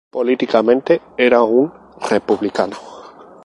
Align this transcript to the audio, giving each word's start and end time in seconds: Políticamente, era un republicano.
Políticamente, 0.09 0.99
era 1.15 1.43
un 1.43 1.71
republicano. 2.09 2.75